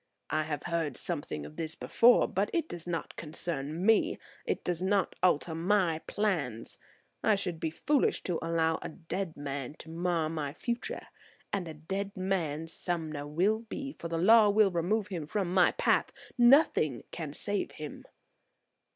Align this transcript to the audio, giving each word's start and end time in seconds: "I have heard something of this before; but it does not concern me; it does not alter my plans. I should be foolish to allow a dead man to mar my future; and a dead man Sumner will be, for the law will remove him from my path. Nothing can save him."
"I 0.31 0.45
have 0.45 0.63
heard 0.63 0.97
something 0.97 1.45
of 1.45 1.57
this 1.57 1.75
before; 1.75 2.27
but 2.27 2.49
it 2.53 2.67
does 2.67 2.87
not 2.87 3.15
concern 3.17 3.85
me; 3.85 4.17
it 4.47 4.63
does 4.63 4.81
not 4.81 5.13
alter 5.21 5.53
my 5.53 5.99
plans. 6.07 6.79
I 7.23 7.35
should 7.35 7.59
be 7.59 7.69
foolish 7.69 8.23
to 8.23 8.39
allow 8.43 8.79
a 8.81 8.89
dead 8.89 9.37
man 9.37 9.75
to 9.75 9.91
mar 9.91 10.27
my 10.27 10.53
future; 10.53 11.05
and 11.53 11.67
a 11.67 11.75
dead 11.75 12.17
man 12.17 12.65
Sumner 12.67 13.27
will 13.27 13.59
be, 13.59 13.93
for 13.99 14.07
the 14.07 14.17
law 14.17 14.49
will 14.49 14.71
remove 14.71 15.09
him 15.09 15.27
from 15.27 15.53
my 15.53 15.69
path. 15.73 16.11
Nothing 16.35 17.03
can 17.11 17.31
save 17.31 17.73
him." 17.73 18.03